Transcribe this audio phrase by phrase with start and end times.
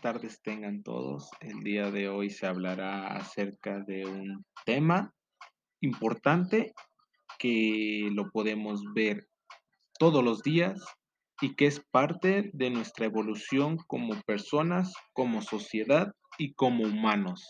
[0.00, 1.30] Tardes tengan todos.
[1.40, 5.12] El día de hoy se hablará acerca de un tema
[5.80, 6.72] importante
[7.38, 9.28] que lo podemos ver
[9.98, 10.82] todos los días
[11.42, 17.46] y que es parte de nuestra evolución como personas, como sociedad y como humanos.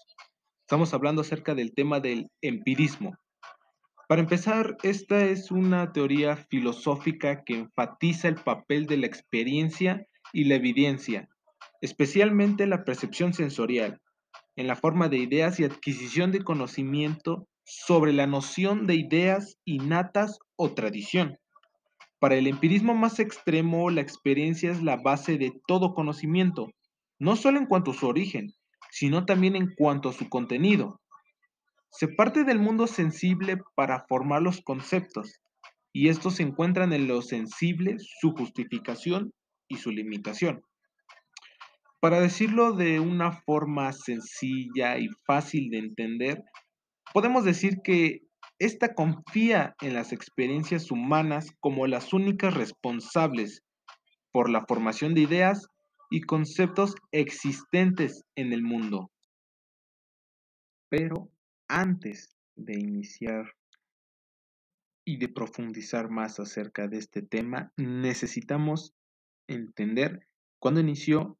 [0.62, 3.16] Estamos hablando acerca del tema del empirismo.
[4.08, 10.44] Para empezar, esta es una teoría filosófica que enfatiza el papel de la experiencia y
[10.44, 11.28] la evidencia,
[11.80, 14.00] especialmente la percepción sensorial,
[14.56, 20.38] en la forma de ideas y adquisición de conocimiento sobre la noción de ideas innatas
[20.56, 21.38] o tradición.
[22.18, 26.70] Para el empirismo más extremo, la experiencia es la base de todo conocimiento,
[27.18, 28.52] no solo en cuanto a su origen,
[28.90, 31.00] sino también en cuanto a su contenido.
[31.90, 35.40] Se parte del mundo sensible para formar los conceptos,
[35.92, 39.32] y estos se encuentran en lo sensible, su justificación
[39.68, 40.62] y su limitación.
[42.00, 46.42] Para decirlo de una forma sencilla y fácil de entender,
[47.12, 48.22] podemos decir que
[48.58, 53.62] esta confía en las experiencias humanas como las únicas responsables
[54.32, 55.66] por la formación de ideas
[56.10, 59.10] y conceptos existentes en el mundo.
[60.88, 61.30] Pero
[61.68, 63.54] antes de iniciar
[65.04, 68.94] y de profundizar más acerca de este tema, necesitamos
[69.48, 70.26] entender
[70.58, 71.38] cuándo inició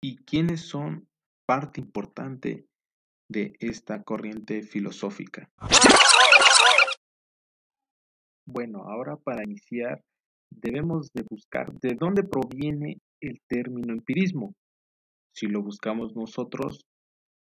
[0.00, 1.08] y quiénes son
[1.46, 2.66] parte importante
[3.28, 5.50] de esta corriente filosófica.
[8.46, 10.02] Bueno, ahora para iniciar
[10.50, 14.54] debemos de buscar de dónde proviene el término empirismo.
[15.34, 16.86] Si lo buscamos nosotros,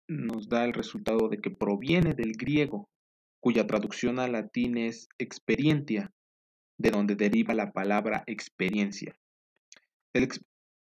[0.07, 2.89] nos da el resultado de que proviene del griego,
[3.41, 6.11] cuya traducción al latín es experientia,
[6.77, 9.15] de donde deriva la palabra experiencia.
[10.13, 10.29] El,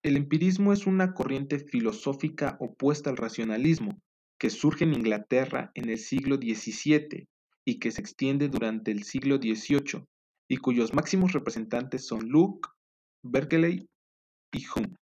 [0.03, 4.01] el empirismo es una corriente filosófica opuesta al racionalismo,
[4.39, 7.27] que surge en Inglaterra en el siglo XVII
[7.65, 10.03] y que se extiende durante el siglo XVIII,
[10.49, 12.67] y cuyos máximos representantes son Luke,
[13.23, 13.87] Berkeley
[14.51, 14.95] y Hume.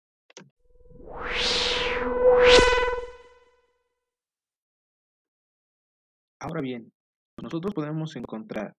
[6.41, 6.93] Ahora bien,
[7.41, 8.75] nosotros podemos encontrar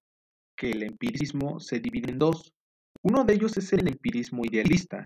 [0.57, 2.51] que el empirismo se divide en dos.
[3.03, 5.05] Uno de ellos es el empirismo idealista,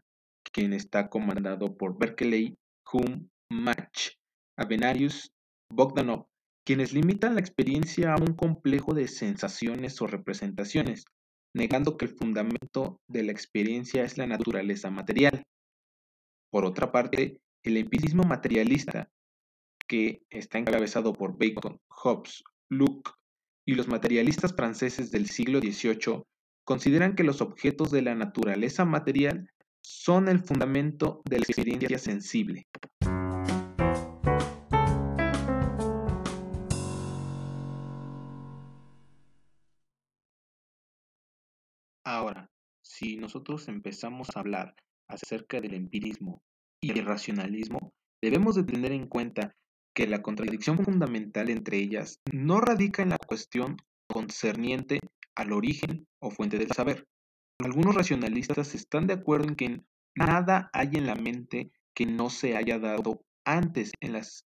[0.51, 2.57] quien está comandado por Berkeley,
[2.91, 4.11] Hume, Mach,
[4.57, 5.31] Avenarius,
[5.71, 6.27] Bogdanov,
[6.65, 11.05] quienes limitan la experiencia a un complejo de sensaciones o representaciones,
[11.53, 15.43] negando que el fundamento de la experiencia es la naturaleza material.
[16.51, 19.09] Por otra parte, el empirismo materialista,
[19.87, 23.11] que está encabezado por Bacon, Hobbes, Locke
[23.65, 26.23] y los materialistas franceses del siglo XVIII,
[26.65, 29.49] consideran que los objetos de la naturaleza material
[29.83, 32.67] son el fundamento de la experiencia sensible.
[42.05, 42.49] Ahora,
[42.81, 44.75] si nosotros empezamos a hablar
[45.07, 46.41] acerca del empirismo
[46.81, 49.55] y el racionalismo, debemos de tener en cuenta
[49.93, 53.77] que la contradicción fundamental entre ellas no radica en la cuestión
[54.07, 54.99] concerniente
[55.35, 57.05] al origen o fuente del saber.
[57.63, 59.81] Algunos racionalistas están de acuerdo en que
[60.15, 64.45] nada hay en la mente que no se haya dado antes en las,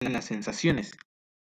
[0.00, 0.92] en las sensaciones.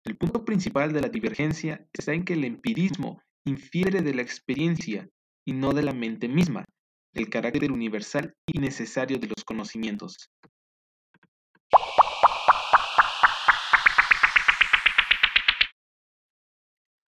[0.05, 5.09] El punto principal de la divergencia está en que el empirismo infiere de la experiencia
[5.45, 6.63] y no de la mente misma,
[7.13, 10.29] del carácter universal y necesario de los conocimientos.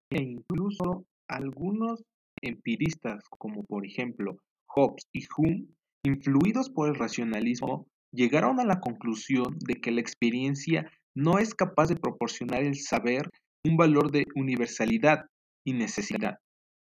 [0.09, 2.03] E incluso algunos
[2.41, 4.37] empiristas, como por ejemplo
[4.67, 5.65] Hobbes y Hume,
[6.03, 11.87] influidos por el racionalismo, llegaron a la conclusión de que la experiencia no es capaz
[11.87, 13.29] de proporcionar el saber
[13.65, 15.25] un valor de universalidad
[15.65, 16.37] y necesidad.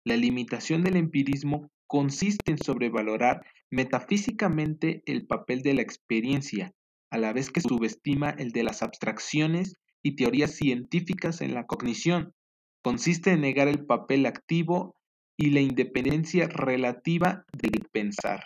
[0.05, 6.71] La limitación del empirismo consiste en sobrevalorar metafísicamente el papel de la experiencia,
[7.11, 12.33] a la vez que subestima el de las abstracciones y teorías científicas en la cognición.
[12.83, 14.95] Consiste en negar el papel activo
[15.41, 18.43] y la independencia relativa del pensar.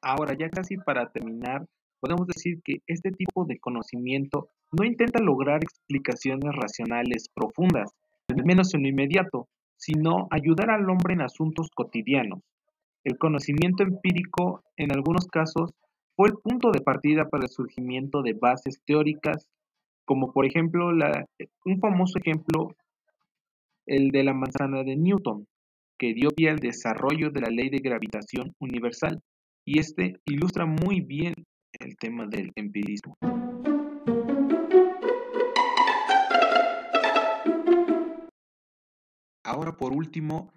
[0.00, 1.66] Ahora, ya casi para terminar,
[2.00, 7.92] podemos decir que este tipo de conocimiento no intenta lograr explicaciones racionales profundas,
[8.28, 12.40] al menos en lo inmediato, sino ayudar al hombre en asuntos cotidianos.
[13.04, 15.72] El conocimiento empírico, en algunos casos,
[16.16, 19.46] fue el punto de partida para el surgimiento de bases teóricas,
[20.10, 21.24] como por ejemplo la,
[21.64, 22.74] un famoso ejemplo
[23.86, 25.46] el de la manzana de Newton,
[25.96, 29.22] que dio pie al desarrollo de la ley de gravitación universal,
[29.64, 31.34] y este ilustra muy bien
[31.78, 33.14] el tema del empirismo.
[39.44, 40.52] Ahora, por último,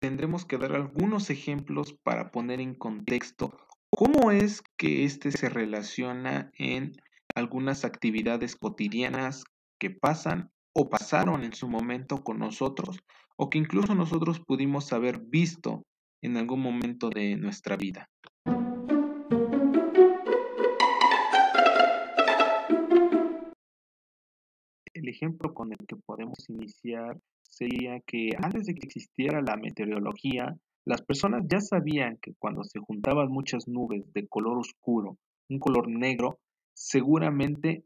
[0.00, 3.56] tendremos que dar algunos ejemplos para poner en contexto
[3.90, 6.96] cómo es que este se relaciona en
[7.36, 9.44] algunas actividades cotidianas
[9.78, 12.98] que pasan o pasaron en su momento con nosotros
[13.36, 15.84] o que incluso nosotros pudimos haber visto
[16.22, 18.08] en algún momento de nuestra vida.
[24.94, 30.56] El ejemplo con el que podemos iniciar sería que antes de que existiera la meteorología,
[30.86, 35.18] las personas ya sabían que cuando se juntaban muchas nubes de color oscuro,
[35.50, 36.38] un color negro,
[36.76, 37.84] seguramente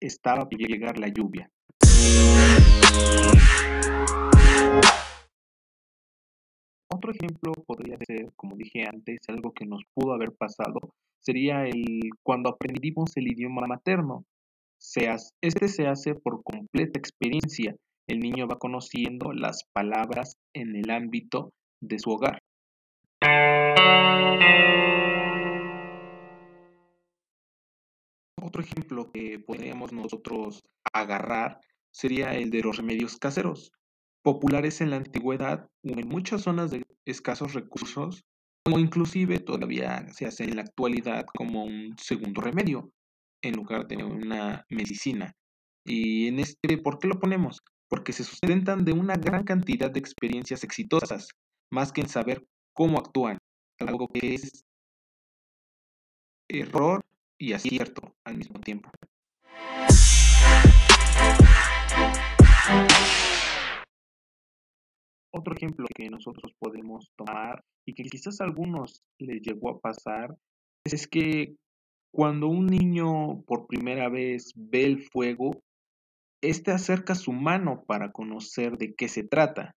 [0.00, 1.48] estaba por llegar la lluvia.
[6.92, 10.80] Otro ejemplo podría ser, como dije antes, algo que nos pudo haber pasado,
[11.20, 14.24] sería el cuando aprendimos el idioma materno.
[15.40, 17.76] este se hace por completa experiencia.
[18.08, 22.40] El niño va conociendo las palabras en el ámbito de su hogar.
[28.46, 30.62] Otro ejemplo que podríamos nosotros
[30.92, 31.58] agarrar
[31.92, 33.72] sería el de los remedios caseros,
[34.22, 38.22] populares en la antigüedad o en muchas zonas de escasos recursos,
[38.64, 42.92] o inclusive todavía se hace en la actualidad como un segundo remedio
[43.42, 45.34] en lugar de una medicina.
[45.84, 47.58] Y en este, ¿por qué lo ponemos?
[47.88, 51.30] Porque se sustentan de una gran cantidad de experiencias exitosas,
[51.72, 53.38] más que en saber cómo actúan,
[53.80, 54.64] algo que es
[56.48, 57.02] error
[57.38, 58.90] y acierto al mismo tiempo.
[65.32, 70.34] Otro ejemplo que nosotros podemos tomar y que quizás a algunos les llegó a pasar
[70.84, 71.56] es que
[72.12, 75.62] cuando un niño por primera vez ve el fuego,
[76.42, 79.76] éste acerca su mano para conocer de qué se trata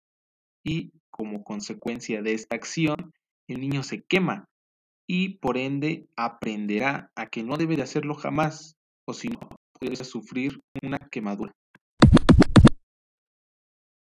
[0.63, 3.13] y como consecuencia de esta acción,
[3.47, 4.47] el niño se quema
[5.11, 8.77] y por ende aprenderá a que no debe de hacerlo jamás
[9.07, 9.39] o si no
[9.79, 11.51] puede sufrir una quemadura.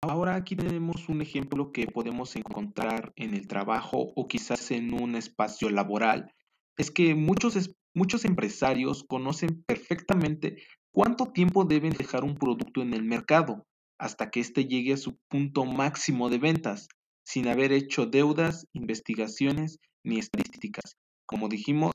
[0.03, 5.15] Ahora aquí tenemos un ejemplo que podemos encontrar en el trabajo o quizás en un
[5.15, 6.33] espacio laboral.
[6.77, 13.05] Es que muchos, muchos empresarios conocen perfectamente cuánto tiempo deben dejar un producto en el
[13.05, 13.65] mercado
[14.01, 16.89] hasta que éste llegue a su punto máximo de ventas,
[17.25, 20.97] sin haber hecho deudas, investigaciones ni estadísticas.
[21.27, 21.93] Como dijimos,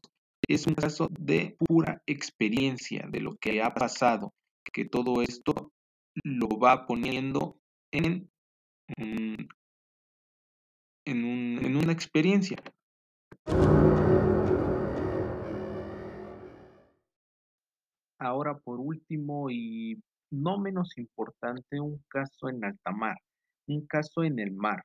[0.48, 4.34] es un caso de pura experiencia de lo que ha pasado,
[4.72, 5.72] que todo esto
[6.24, 7.58] lo va poniendo
[7.92, 8.30] en,
[11.06, 12.58] en una experiencia.
[18.20, 20.02] Ahora, por último y
[20.32, 23.18] no menos importante, un caso en alta mar,
[23.68, 24.84] un caso en el mar,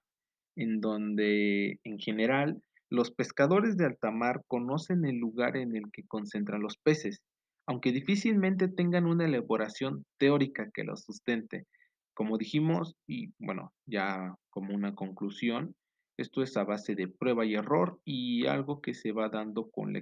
[0.57, 6.05] en donde en general los pescadores de alta mar conocen el lugar en el que
[6.07, 7.21] concentran los peces,
[7.67, 11.67] aunque difícilmente tengan una elaboración teórica que los sustente.
[12.15, 15.75] Como dijimos, y bueno, ya como una conclusión,
[16.19, 19.93] esto es a base de prueba y error y algo que se va dando con
[19.93, 20.01] la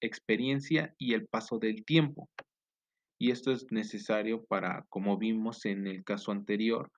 [0.00, 2.28] experiencia y el paso del tiempo.
[3.18, 6.90] Y esto es necesario para, como vimos en el caso anterior,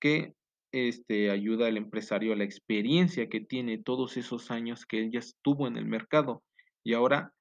[0.00, 0.34] que
[0.72, 5.20] este, ayuda al empresario a la experiencia que tiene todos esos años que él ya
[5.20, 6.42] estuvo en el mercado.
[6.82, 7.32] Y ahora,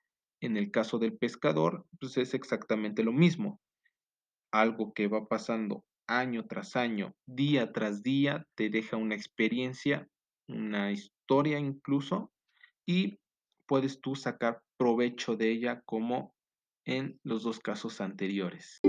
[0.41, 3.59] en el caso del pescador, pues es exactamente lo mismo.
[4.51, 10.07] Algo que va pasando año tras año, día tras día, te deja una experiencia,
[10.47, 12.31] una historia incluso,
[12.85, 13.19] y
[13.65, 16.35] puedes tú sacar provecho de ella como
[16.85, 18.81] en los dos casos anteriores.